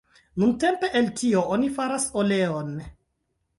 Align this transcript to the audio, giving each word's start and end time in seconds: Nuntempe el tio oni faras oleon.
Nuntempe 0.43 0.89
el 1.01 1.09
tio 1.19 1.45
oni 1.57 1.71
faras 1.77 2.09
oleon. 2.25 2.75